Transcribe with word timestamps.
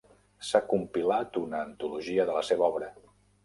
S'ha 0.51 0.61
compilat 0.71 1.39
una 1.43 1.61
antologia 1.67 2.29
de 2.33 2.41
la 2.41 2.45
seva 2.51 2.69
obra. 2.73 2.93